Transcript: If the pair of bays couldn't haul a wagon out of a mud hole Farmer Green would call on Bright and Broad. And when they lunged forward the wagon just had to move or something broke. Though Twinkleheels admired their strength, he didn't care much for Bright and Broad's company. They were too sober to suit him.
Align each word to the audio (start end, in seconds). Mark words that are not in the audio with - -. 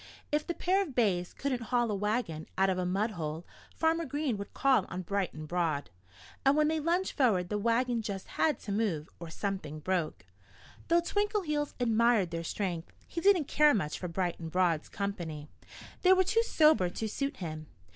If 0.31 0.47
the 0.47 0.55
pair 0.55 0.81
of 0.81 0.95
bays 0.95 1.31
couldn't 1.31 1.61
haul 1.65 1.91
a 1.91 1.95
wagon 1.95 2.47
out 2.57 2.71
of 2.71 2.79
a 2.79 2.87
mud 2.87 3.11
hole 3.11 3.45
Farmer 3.75 4.03
Green 4.03 4.35
would 4.39 4.51
call 4.51 4.87
on 4.89 5.03
Bright 5.03 5.31
and 5.31 5.47
Broad. 5.47 5.91
And 6.43 6.57
when 6.57 6.69
they 6.69 6.79
lunged 6.79 7.11
forward 7.11 7.49
the 7.49 7.59
wagon 7.59 8.01
just 8.01 8.29
had 8.29 8.57
to 8.61 8.71
move 8.71 9.09
or 9.19 9.29
something 9.29 9.79
broke. 9.79 10.25
Though 10.87 11.01
Twinkleheels 11.01 11.75
admired 11.79 12.31
their 12.31 12.43
strength, 12.43 12.91
he 13.05 13.21
didn't 13.21 13.45
care 13.47 13.75
much 13.75 13.99
for 13.99 14.07
Bright 14.07 14.39
and 14.39 14.49
Broad's 14.49 14.89
company. 14.89 15.49
They 16.01 16.13
were 16.13 16.23
too 16.23 16.41
sober 16.41 16.89
to 16.89 17.07
suit 17.07 17.37
him. 17.37 17.67